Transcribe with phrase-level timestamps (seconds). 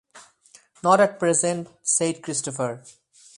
[0.83, 2.83] "Not at present," said Christopher.